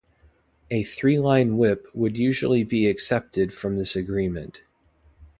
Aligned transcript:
A 0.71 0.81
three-line 0.81 1.59
whip 1.59 1.87
would 1.93 2.17
usually 2.17 2.63
be 2.63 2.87
excepted 2.87 3.53
from 3.53 3.77
this 3.77 3.95
agreement. 3.95 4.63